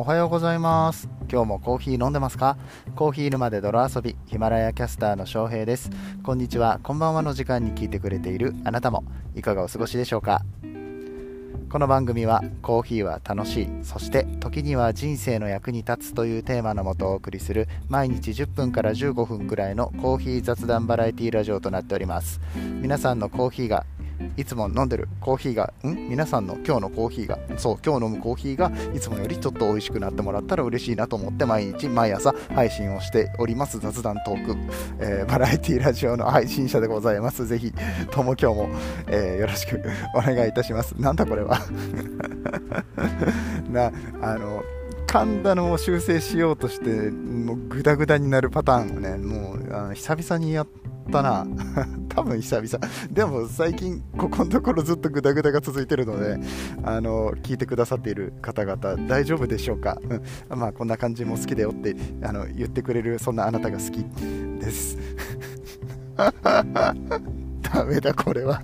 [0.00, 1.08] おはようございます。
[1.28, 2.56] 今日もコーヒー飲んでますか？
[2.94, 5.90] コーヒー沼で泥遊びヒマラヤキャスターの翔平です。
[6.22, 6.78] こんにちは。
[6.84, 9.02] こんばんはの時間に聞いてくれているあなたも
[9.34, 10.42] いかがお過ごしでしょうか？
[11.68, 22.40] この番組はコーヒーは楽しいそして時には人生の役に立つというテーマのもとお送りする毎日10分から15分くらいのコーヒー雑談バラエティラジオとなっております。
[22.80, 23.84] 皆さんのコーヒーが
[24.36, 26.08] いつも飲んでるコーヒーが、ん？
[26.08, 34.56] 皆さんの今日のコーヒーが、そう、今日飲むコーヒーがいつもよりちょっと美味しくなってもらったら嬉しいなと思って毎日毎朝配信をしております雑談トーク、
[35.00, 37.46] えー、バラエティラジオの配信者でございます。
[37.46, 37.72] ぜひ
[38.10, 38.68] とも今日も、
[39.06, 39.82] えー、よろしく
[40.14, 40.94] お願いいたします。
[41.00, 41.58] なんだこれは
[43.70, 44.62] な、あの、
[45.08, 50.68] 噛んだのを修正しようとして、もうグダグダになるパターンをね、もうあの久々にやっ、
[51.10, 51.46] たな。
[52.08, 52.86] 多分久々。
[53.10, 56.38] でも最近ここのところずっとグダグダが続いてるので
[56.82, 59.98] あの聞いてくださっている方々大丈夫でしょうか、
[60.50, 64.04] うん、まあこんな感じも好きだよってあの言ってくれるそんなあなたが好き
[64.60, 64.98] です。
[66.18, 68.62] ダメだこれは。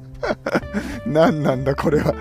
[1.06, 2.14] 何なんだこれは。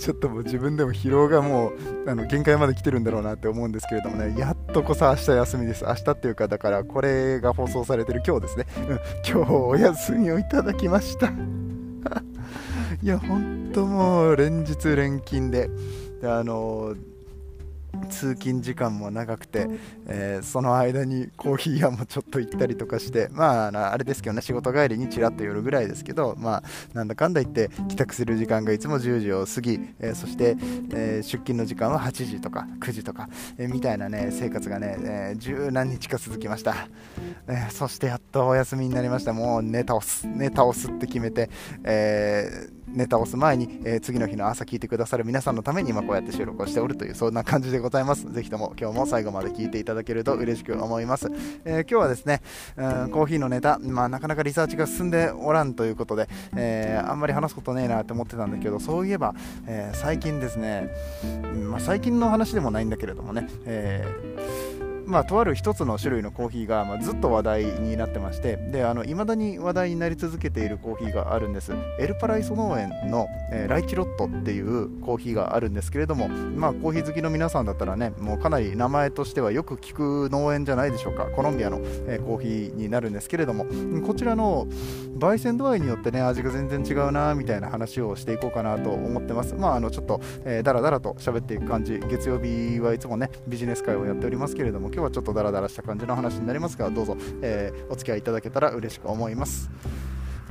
[0.00, 5.84] ちょっともう自分でも疲労がもうあの限界まで来てるんだろうなって思うんですけれどもね、やっとこそ明日休みです。
[5.84, 8.66] 明日っていうか、だからこれが放送されてる今日ですね。
[8.88, 11.30] うん、今日お休みをいただきました。
[13.02, 15.68] いや、ほんともう連日連勤で、
[16.22, 17.19] であのー
[18.08, 19.68] 通勤時間も長くて、
[20.06, 26.62] えー、その間にコーヒー屋もちょっと行ったりとかしてまああれですけどね仕事帰りにちらっと寄るぐらいですけどまあ
[26.94, 30.56] なんだかんだ言って帰宅する時間がいつも10時を過ぎ、えー、そして、
[30.92, 36.88] えー、出勤の時間は8時とか9時とか、えみたいなね生活がね、え十何日か続きました、
[37.48, 39.32] えそしてやっとお休みになりました。
[39.32, 41.50] もう寝倒す寝倒すって決めて、
[41.84, 48.32] えーネタを押す前に、えー、次の日の朝聞いてくださる皆さんのために今こうやって収録をしておるというそんな感じでございます。
[48.32, 51.30] ぜひとも今日も最後まで聞いていただけると嬉しく思います。
[51.64, 52.42] えー、今日はですね、
[52.76, 59.34] うん、コーヒーのネタ、まあ、なかなかリサーチが進んでおらんということで、えー、あんまり話すことねえなって思ってたんだけど、そういえば、
[59.66, 60.88] え最近ですね、
[61.68, 64.69] まあ、最近の話でもないんだけれどもね、えー
[65.10, 71.72] まあ、とある一つの種類のコーヒーが、まあ、ずっと話題になってましてであの未だに話題になり続けているコーヒーがあるんです。
[71.98, 81.24] エルパライソ農園の、えー、ライチロットっていうコーヒーがあるんですけれども、まあ、コーヒー好きの皆さんだったらねもうかなり名前としてはよく聞く農園じゃないでしょうか。
[81.26, 83.66] コロンビアの、えー、コーヒーになるんですけれども
[84.06, 84.66] こちらの
[85.18, 89.54] 焙煎度合いによってね味が全然違うなみたいな話をしていこうかなと思ってます。
[89.54, 91.98] まああのちょっと、えー、だらだらと喋っていく感じ。
[92.10, 99.70] 月曜日はいつもねビジネス会をやっておりますけれども日はちょっとダラダラした感じの話になりますがどうぞ、えー、お付き合いいただけたら嬉しく思います。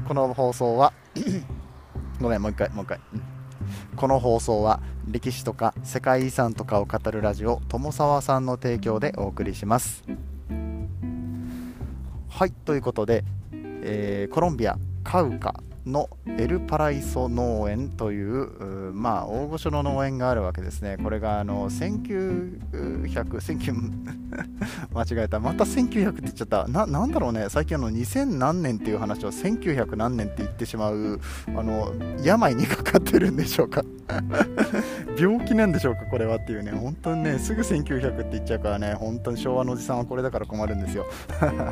[0.08, 0.94] この放送は
[2.22, 10.04] ごめんもう一回もう一回、うん、この放送は歴史とか世界遺産とかを語るラジオ友沢さんの提供でお送りします。
[12.30, 15.62] はいということで、えー、コロンビアカウカ
[15.92, 20.98] のエルパライソ農園というまあ大御所の農園があるわけですね。
[21.02, 24.20] これがあの1900 1900
[24.94, 25.40] 間違えた。
[25.40, 26.68] また1900って言っちゃった。
[26.68, 27.48] ななんだろうね。
[27.50, 33.84] 最近あの2000何年っていう話を1900何年って言ってしまうあの病にかかってるんでしょうか。
[35.18, 36.72] 病気なんでしょうかこれはっていうね。
[36.72, 38.94] 本当にねすぐ1900って言っちゃうからね。
[38.94, 41.06] 本当に昭和のおじさんはこれだから困るんですよ。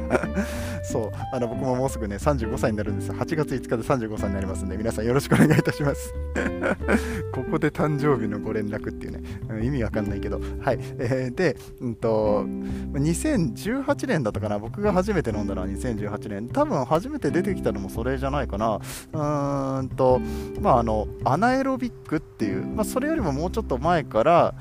[0.84, 1.12] そう。
[1.32, 3.16] あの僕ももうすぐね35歳になるんですよ。
[3.16, 6.14] 8月5日で35歳になりますんで皆さんよろしくお願いいたします。
[7.34, 10.40] ここで誕生日のご連絡っていうね、意味わかんないけど。
[10.60, 12.46] はい、えー、で、うんと
[12.94, 14.60] 2018年だったかな。
[14.60, 16.48] 僕が初めて飲んだのは2018年。
[16.50, 18.76] 多分初めて出てきたのもそれじゃないかな。
[18.76, 20.22] うーんと
[20.62, 24.54] まああのアナエロビックっていう、まあ、それよりももうちょっと前から、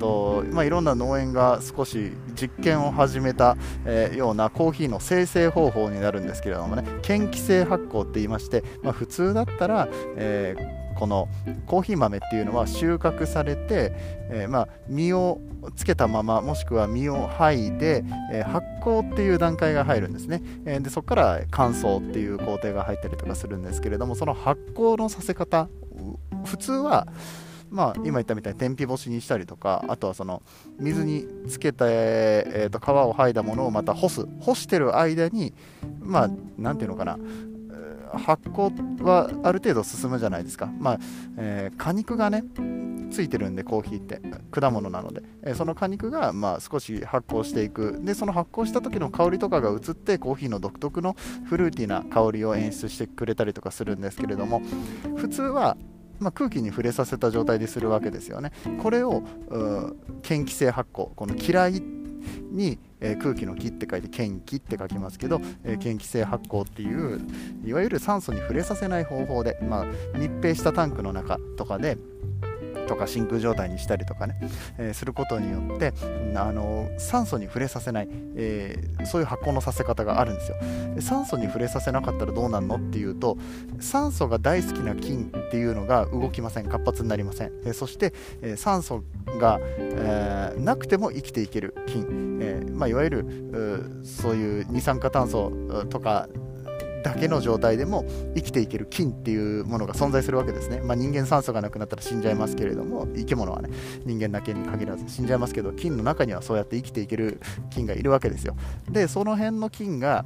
[0.00, 11.28] とまあ、いろんな農園が少し実験を始めた、えー、ようなコーヒーの生成方法になるんですけれどもね嫌気性発酵って言いまして、まあ、普通だったら、えーこの
[11.66, 13.92] コーヒー豆っていうのは収穫されて、
[14.28, 15.40] えー、まあ、実を
[15.74, 25.70] つけたままもしくは実を剥いで、え、発酵っていう段階が入るんですね、え、でそこから乾燥っていう工程が入ったりとかするんですけれどもその発酵のさせ方
[26.44, 27.06] 普通は
[27.70, 30.42] まあ、今言ったみたいに天日干しにしたりとかあとはその
[30.78, 34.26] 水につけた、えー、と皮を剥いだものをまた干す。
[34.40, 35.54] 干してる間に
[36.00, 37.18] まあ何ていうのかな。
[38.12, 40.98] 発酵はある程度進むじゃないですか、まあ
[41.36, 42.42] えー、果肉がね
[43.12, 44.20] ついてるんでコーヒーって。
[44.50, 48.00] 果物なので、えー、その果肉がまあ少し発酵していく。
[48.02, 51.14] でその発酵した時の香りとかが移ってコーヒーの独特の
[51.44, 54.60] フルーティーな香りを演出してくれたりとかするんですけれども
[55.16, 55.76] 普通は
[56.20, 58.52] まあ、空気に触れさせた状態でするわけですよね。
[58.82, 59.22] これを
[60.28, 61.82] 嫌気性発酵この嫌い
[62.50, 67.20] に、えー、空気の気って書いて嫌気って書きますけど、えー、嫌気性発酵っていう
[67.64, 69.86] いわゆる酸素に触れさせない方法で、まあ、
[70.18, 71.96] 密閉したタンクの中とかで
[72.90, 74.36] とか真空状態にしたりとかね、
[74.76, 75.94] えー、することによって
[76.34, 80.56] あの酸素に触れさせない、えー、そういう発酵のさせ方があるんですよ。
[81.00, 83.38] 酸素に触れさせなかったらどうなるのっていうと
[83.78, 86.68] 酸素が大好きな菌っていうのが動きません。
[86.68, 89.04] 活発になりません、えー、そして、え酸素
[89.40, 95.52] が、えなくても生きていける菌、えまあ、いわゆるそういう二酸化炭素
[95.90, 96.28] とか
[97.02, 98.04] だけの状態でも
[98.34, 103.70] 生きていける菌っていうものが存在するわけですね、まあ、人間酸素がなくなったら死んじゃいますけれども生き物はね
[104.04, 108.56] 人間だけに限らず死んじゃいますけど菌の中にはそうやって生きていける菌がいるわけですよ。
[108.90, 110.24] でその辺の菌が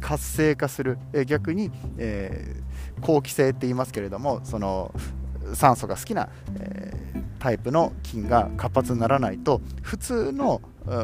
[0.00, 0.98] 活性化する。
[1.14, 4.94] え逆に、えー、好気性って言いますけれどもその
[5.54, 6.28] 酸素が好きな、
[6.58, 10.60] えー、タイプの菌が活発にならないと普通の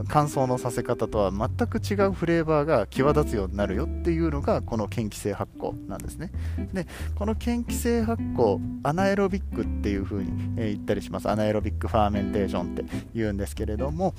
[0.09, 6.31] 乾燥のさせ方とは全く違うフレーバーが際立つようになるよっていうのがこの嫌気性発酵なんですね。
[6.73, 11.29] でこの嫌気性発酵アナエロビックっていう風に、言ったりします。
[11.29, 12.85] anaerobic fermentation って
[13.15, 14.15] 言うんですけれども、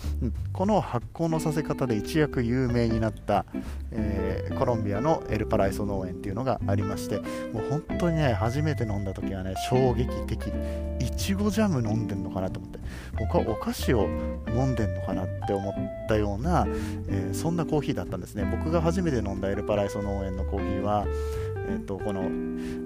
[0.54, 3.46] この発酵のさせ方で一躍有名になった、
[3.92, 7.20] えー、コロンビアのエルパライソ農園っていうのがありまして
[7.54, 10.52] もう本当にね初めて飲んだ時はね衝撃的。
[11.00, 12.80] いちごジャム飲んでんのかなと思って。
[13.20, 14.08] 僕はお菓子を
[14.48, 15.74] 飲んでんのかなってって思っ
[16.08, 16.66] たような、
[17.10, 18.46] えー、そんなコーヒーだったんですね。
[18.50, 21.06] 僕が初めて飲んだエルパライソ農園のコーヒーは
[21.68, 22.30] えーと、この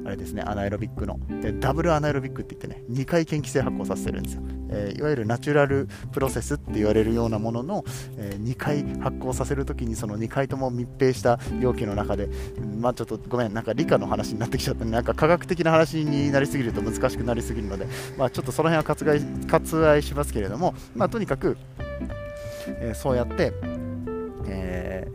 [0.05, 1.19] あれですねアナエロビックの
[1.59, 7.83] ダブルアナエロビックって言ってね2回嫌気性発酵させてるんですよ、えー、いわゆるナチュラルプロセスって言われるようなものの、
[8.17, 12.29] えー、2回発酵させるときにその2回とも密閉した容器の中で
[12.79, 17.87] まあちょっとごめんなんか理科の話になってきちゃったなんか科学的な話になりすぎると難しくなりすぎるので
[18.17, 21.57] まあちょっとその辺は割愛割愛しますけれどもまあとにかく
[22.67, 23.53] え、そうやって、
[24.47, 25.07] え、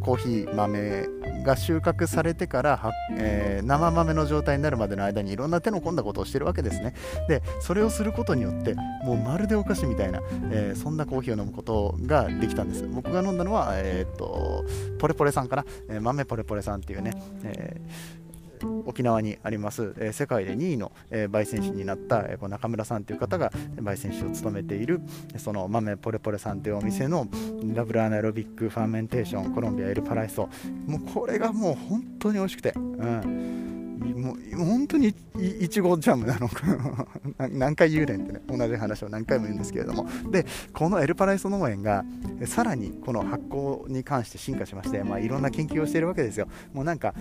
[0.00, 1.06] コーヒー豆
[1.44, 6.94] が収穫されてからえー、生豆の状態になるまでの間にいろんな手の込んだことをしてるわけですね。
[7.28, 8.74] でそれをすることによって
[9.04, 10.20] もうまるでお菓子みたいな、
[10.50, 12.86] えー、そんなコーヒーを飲むことができたんです。
[12.86, 14.64] 僕が飲んだのは、えー、っと
[14.98, 17.12] ポレポレさんかな、え豆ポレポレさんっていうね、
[17.44, 18.27] えー
[18.86, 25.00] 沖縄にあります、え世界で2位の、え焙煎士になった、えこ中村さんという方が焙煎士を務めている
[25.36, 27.26] その豆ポレポレさんというお店の
[27.74, 30.48] ダブルアナロビックファーメンテーションコロンビアエルパライソ
[30.86, 33.68] もうこれがもう本当に美味しくて、うん。
[33.98, 37.06] もう本当にいちごジャムなのか。
[37.50, 40.06] 何回言うねんってね同じ話を何回も言うんですけれども。
[40.30, 42.04] でこのエルパライソ農園が
[42.46, 46.48] さらにこの発酵に関して進化しまして、まあ、いろんな研究をしているわけですよ。
[46.72, 47.14] もうなんか、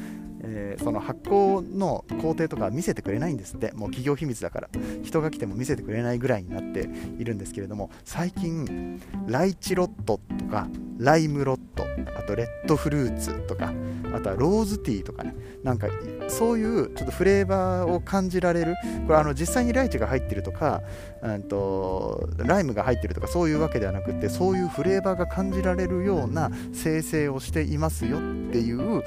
[0.48, 3.72] えー、その発酵の工程とか見せてくれないんですって。
[3.74, 4.70] もう企業秘密だから。
[5.04, 6.90] 人が来ても見せてくれないぐらいになって
[7.20, 10.68] いるんですけれども最近ライチロットとか
[10.98, 11.86] ライムロット
[12.18, 13.74] あとレッドフルーツとか
[14.14, 15.36] あとはローズティーとかね。
[15.64, 15.88] なんか
[16.30, 18.76] そういうちょっとフレーバーを感じられる。
[19.06, 20.82] これあの実際にライチが入ってるとか、
[21.22, 28.22] うんと、ライムが入ってるとかそういうわけではなくてそういうフレーバーが感じられるような生成をしていますよっ
[28.52, 29.04] ていう、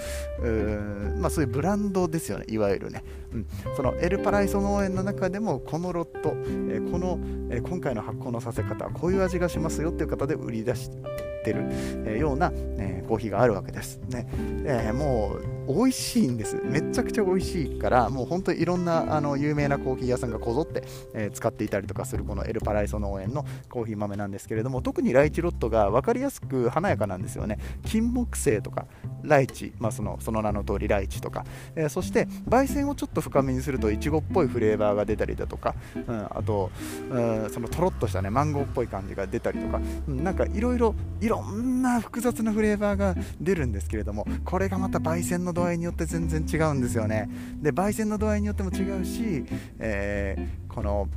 [1.19, 3.47] まあ、そういうブランドですよねいわゆるね、うん、
[3.77, 6.35] そのエルパライソ農園の中でもこのロット、
[6.71, 7.19] え、この、
[7.51, 10.91] え、今回の発酵のさせ方はこういう味がしますよっていう方で売り出し
[11.45, 11.65] てる、
[12.07, 14.01] え、ような、えコーヒーがあるわけです。
[14.09, 14.29] ね、
[14.65, 16.61] えもう美味しいんです。
[16.65, 20.85] めちゃくちゃ美味しいからもう本当にいろんなあの有名なコーヒー屋さんがこぞって、
[21.15, 27.59] えー、使っていたりとかするこのエルパライソ農園のコーヒー豆なんですけれども特にライチロットが分かりやすく華やかなんですよね。
[27.85, 28.87] 金木犀とか
[29.23, 31.45] ライチ、まあ、そのその名の通りライチとか、
[31.77, 36.71] えー、そして焙煎をちょっと深めにするといちごっぽいフレーバーが出たりだとか、うん、あと、
[37.11, 47.29] うん、そのとろっとしたねマンゴーっぽい感じが出たりとか、うん、なんかいろいろいろんな複雑なフレーバーが出るんですけれどもこれがまた焙煎の度合いによって全然違うんですよね。
[47.61, 49.45] で焙煎の度合いによっても違うし、
[49.79, 51.09] えー、この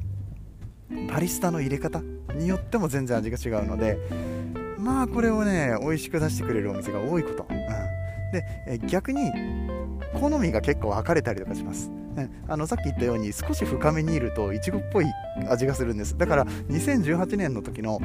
[1.09, 2.01] バリスタの入れ方
[2.35, 3.97] によっても全然味が違うので
[4.77, 7.57] まあこれをね美味しく出してくれるお店が多いこと、うん、
[8.31, 9.31] で、え逆に
[10.19, 15.05] 好みが結構分かれたりとかします、うん、あのさっき言ったように少し深めにいるといちごっぽい
[15.49, 16.17] 味がするんです。
[16.17, 17.99] だから2018年の時の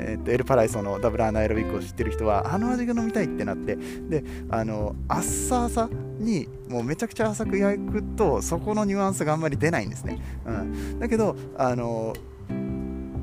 [0.00, 5.88] えー、とエルパライソのダブルアナエロビックを知ってる人はあの味が飲みたいってなってであのあっさあさ
[6.18, 12.14] にもうめちゃくちゃ浅く焼くとそこのニュアンスがあんまり出ないんですね、うん、だけどあの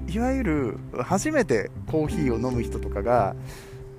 [0.07, 3.35] いわゆる初めてコーヒーを飲む人とかが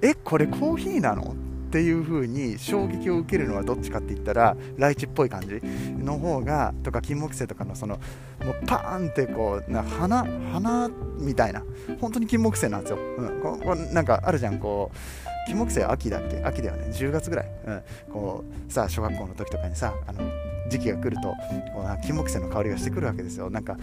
[0.00, 1.34] えこれコーヒーなの？
[1.68, 5.60] っていう風に衝撃を受けるのはどっちかって言ったらライチっぽい感じ
[6.02, 7.96] の方がとか金木犀とかのその
[8.42, 11.62] もうパーンってこうな花花みたいな
[12.00, 14.96] 本当に金木犀なんですよ、うん、ここなんかあるじゃんこう
[15.46, 16.42] 金木犀秋だっけ？
[16.42, 16.86] 秋だよね。
[16.90, 20.20] 10月ぐらい、うん、こうさ小学校の時とかにさあの
[20.68, 21.28] 時期が来ると
[21.72, 23.50] こう金木犀の香りがしてくるわけですよ。
[23.50, 23.76] なんか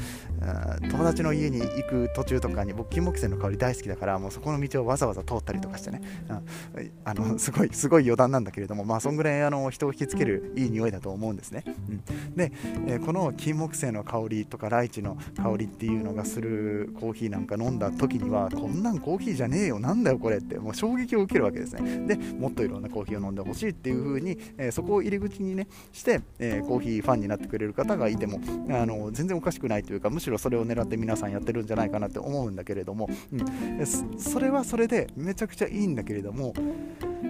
[0.90, 6.34] 友達の家に行く途中とかに僕金木犀の香り大好きだからもうそこの道をわざわざ通ったりとかしてね、う
[6.82, 12.52] ん、あの すごいすごい余談なんだけれどもまあそんぐらいあの人を引きつけるいい匂いだと思うんですね、うん、で、
[12.88, 22.08] えー、この金木犀の香りとかライチの香りっていうのがするコーヒーなんか飲んだ時にはこんなんコーヒーじゃねえよなんだよこれってもう衝撃を受けるわけですね。
[22.08, 36.54] でもっといろんなコーヒーを飲んでほしいっていう風に、えー、そこを入り口にねして、えー、コーヒーコーヒーファンになってくれる方がいてもあの全然おかしくないというかむしろそれを狙って皆さんやってるんじゃないかなって思うんだけれども、うん、それはそれでめちゃくちゃいいんだけれども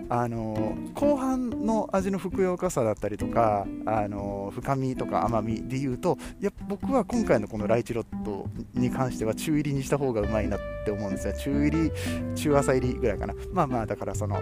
[0.10, 11.34] あの後半の味のふくよかさだったりとかあの深みとか甘みでいうとや僕は今回のこのライチロットに関しては中入りにした方がうまいなって思うんですよ。
[11.34, 11.92] 中入り
[12.36, 13.36] 中朝入りぐらいかな。
[13.52, 14.42] まあまあだからその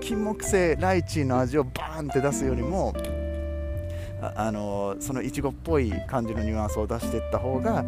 [0.00, 2.92] 金木犀ライチの味をバーンって出すよりも
[4.20, 7.84] あのそのいちごっぽい感じのニュアンスを出していった方が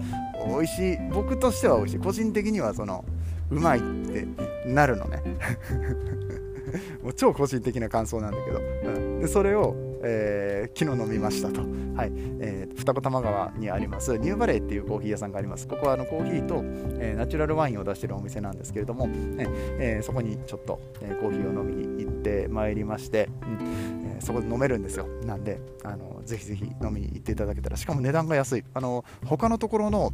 [0.47, 1.99] 美味しい僕としては美味しい。
[1.99, 3.05] 個人的にはその
[3.51, 4.27] うまいって
[4.67, 5.23] なるのね。
[7.03, 11.63] もう超個人的な感想なんだけど、うん、でそれを、えー、昨日飲みましたと、
[11.97, 12.13] はい。
[12.41, 15.67] えー、二子玉川にありますニューバレーっていうコーヒー屋さんがあります。
[15.67, 16.63] ここはあのコーヒーと、
[17.01, 24.08] えー、ナチュラルワインを出してるお店なんですけれども、ねえー、そこにちょっと、えー、コーヒーを飲みに行ってまいりまして、うん。
[24.21, 25.07] そこで飲めるんですよ。
[25.25, 27.77] なんであのぜひぜひ飲みに行っていただけたら。
[27.77, 28.65] しかも値段が安い。
[28.75, 30.13] あの他のところの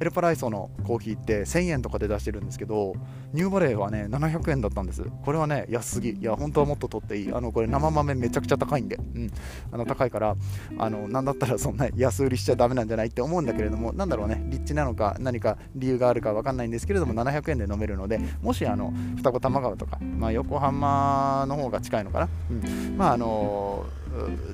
[0.00, 2.94] エルパライソのコーヒーって1000円とかで出してるんですけど
[3.32, 5.04] ニューバレーはね700円だったんです。
[5.24, 6.10] これはね安すぎ。
[6.10, 7.32] いや本当はもっと取っていい。
[7.32, 9.30] あのこれ生豆めちゃくちゃ高いんで、うん、
[9.70, 10.36] あの高いから
[10.78, 14.42] あのなんだったらそんな安売りしちゃダメなんじゃないって思うんだけれどもなんだろうね。
[14.46, 23.86] 立地なのか何か理由があるか分かんないんですけれども700円で飲めるのでもしあの双子玉川とか、まあ、横浜の方が近いのかな、うん、まああのの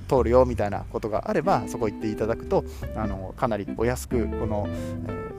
[0.08, 2.64] 通るよみたいなことがあればそこ行っていただくと
[2.96, 4.70] あのかなりお安くこの、え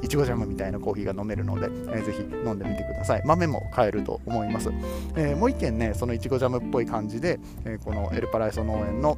[0.01, 3.22] ー、いちごジャムみたいなコーヒーが飲めるので、えー、ぜひ飲んでみてください。
[3.25, 4.69] 豆も買えると思います、
[5.15, 9.17] えー、もう一軒ねそのいちごジャムっぽい感じで、えー、このエルパライソ農園の、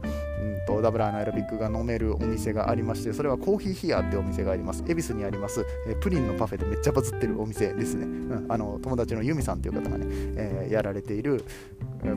[0.75, 4.83] と、ダブルアナエロビックが飲めるお店がありましてそれはコーヒーヒアってお店があります。
[4.87, 11.43] 恵比寿にあります、え、プリンのパフェでめっちゃバズってるお店ですね、うん、あの友達のユミさんっていう方がね、えー、やられている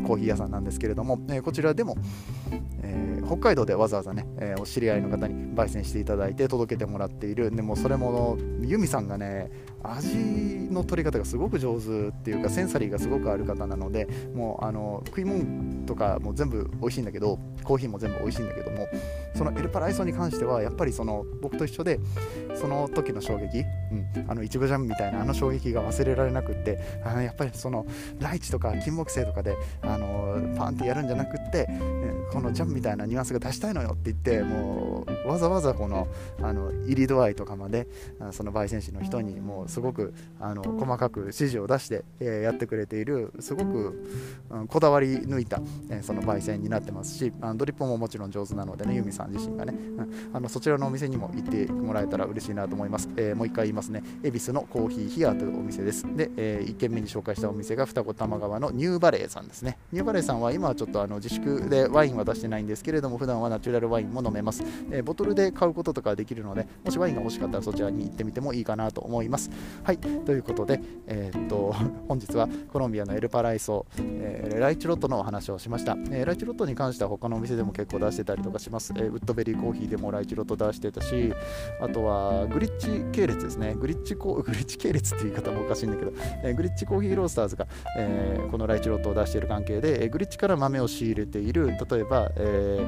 [0.06, 1.96] コーヒー屋さんなんですけれども、え、こちらでも、
[2.82, 7.50] えー、北海道でわざわざね、えー、お知り合いの方に焙煎していただいて届けてもらっている。
[7.50, 9.50] でもそれもユミさんがね
[9.84, 10.16] 味
[10.70, 18.86] の取り方がすごく上手っていうかセンサリーがすごくある方なのでもうあの食い物とかも全部美味しいんだけどコーヒーも全部美味しいんだけども
[19.34, 22.00] そのエルパライソに関してはやっぱりその僕と一緒で
[22.54, 27.86] その時の衝撃、うん、あのいちごジャムみたいなあの衝撃が忘れられなくってあのやっぱりその
[28.20, 31.68] ライチとか金木犀とかであのパンってやるんじゃなくって
[32.32, 36.08] このジャムみたいなニュアンスが出したいのよって言ってもうわざわざこの
[36.42, 37.86] あの入り度合いとかまで
[38.32, 44.04] その焙煎士の人にもうすごくあの細かく指示を出して、え、やってくれているすごく、
[44.50, 45.60] うん、こだわり抜いた、
[45.90, 54.02] え、その焙煎になってますしあのドリップももちろん上手なのでねユミさん自身がね、うん、あのそちらのお店にも行ってもらえたら嬉しいなと思います、えー、もう一回言いますね。
[54.22, 56.04] 恵比寿のコーヒーヒアというお店です。
[56.16, 59.78] で、えー、1軒目に紹介したお店が双子玉川のニューバレーさんですね。
[59.92, 69.50] ニューバレーさんは今はちょっとあの自粛でワインは出してないんですけれども普段はナチュラルワインも飲めます、えー、ボトルで買うこととかできるのでもしワインが欲しかったらそちらに行ってみてもいいかなと思います。
[69.82, 71.74] はいということで、えー、っと
[72.08, 81.32] 本日はコロンビアのエルパライソ、えー、ライチロットのお話をしました、えー、ライチロットに関しては他のお店でも結構出してたりとかします、えウッドベリーコーヒーでもライチロット出してたし
[81.80, 83.74] あとはグリッチ系列ですね。
[83.74, 87.66] グリッチコ グリッチ系列っていう言い方もおかしいんだけど、えグリッチコーヒーロースターズが、
[87.96, 92.80] えこのライチロットを出している関係で、えグリッチから豆を仕入れている例えば、え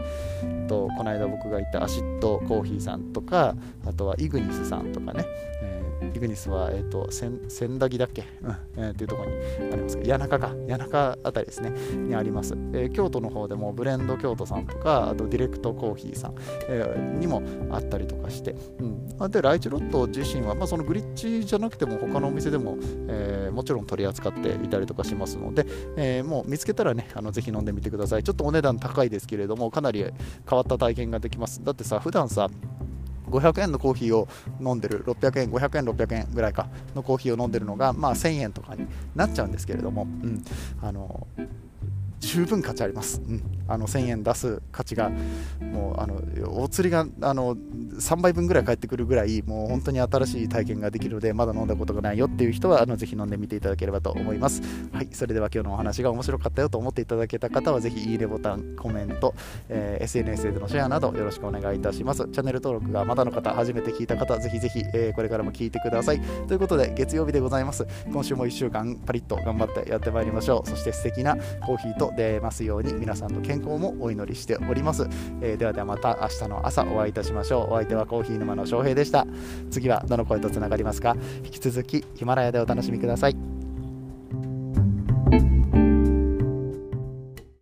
[0.42, 3.54] ー、とこの間僕が行ったアシッドコーヒーさんとか
[3.84, 5.24] あとはイグニスさんとかね、
[5.62, 5.75] え
[6.14, 8.56] イグニスは、えーと、千駄木だっけ、うん。
[8.76, 9.36] えー、っていうところに
[9.72, 10.08] ありますけど。
[10.10, 10.48] 谷中か。
[10.48, 11.72] 谷中あたりですね。
[11.96, 16.34] にあります、えー、京都の方でもブレンド京都さんとかあとディレクトコーヒーさん、
[16.68, 22.76] えー、にもあったりとかして、うん、でライチロット自身は、まあ、そのグリッチじゃなくても他のお店でも、
[23.08, 28.22] えー、もちろん取り扱っていたりとかしますので、えー、もう見つけたらねあのぜひ飲んでみてください。
[28.22, 30.12] ちょっとお値段高いですけれどもかなり変
[30.56, 31.62] わった体験ができます。
[31.64, 32.48] だってさ普段さ
[33.26, 34.28] 500円のコーヒーを
[34.60, 40.44] 飲んでる600円500円600円ぐらいかのコーヒーを飲んでるのが、まあ、1000円とかになっちゃうんですけれども、うん、
[40.82, 41.26] あの
[42.20, 45.10] 十分価値あります、うん、あの1000円出す価値が
[45.60, 46.20] もうあの
[46.62, 54.62] お釣りがあの3倍分ぐらい返ってくるぐらいもう本当に新しい体験ができるのでまだ飲んだことがないよっていう人はあのぜひ飲んでみていただければと思います。
[54.92, 55.08] はい。
[55.12, 59.34] それでは今日のお話が面白かったよと思っていただけた方はぜひいいねボタンコメント、
[59.68, 62.28] えー、SNS でのシェアなどよろしくお願いいたします。
[62.28, 66.20] チャンネル登録がまだの方初めて聞いた方ぜひぜひ、えー、これからも聞いてください。
[66.46, 67.86] ということで月曜日でございます。
[68.12, 70.68] 今週も1週間パリッと頑張ってやってまいりましょう。
[70.68, 75.08] そして素敵なコーヒーと出ますように皆さんの健康もお祈りしております、
[75.40, 77.72] えー、ではではまた明日の朝お会いいたしましょう。
[77.72, 79.26] お相手はコーヒー沼の翔平でした。
[79.70, 81.16] 次はどの声とつながりますか？
[81.44, 83.55] 引き続きヒマラヤでお楽しみください。